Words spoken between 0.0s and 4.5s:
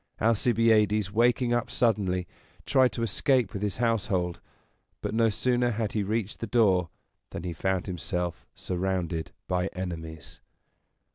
Alcibiades, waking up suddenly, tried to escape with his household;